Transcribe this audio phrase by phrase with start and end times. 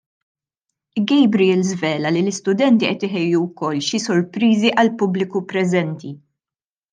[1.09, 6.13] Gabriel żvela li l-istudenti qed iħejju wkoll xi sorpriżi għall-pubbliku preżenti.